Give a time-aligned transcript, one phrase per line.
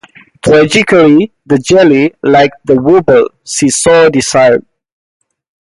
[0.41, 4.65] Tragically, the jelly lacked the wobble she so desired.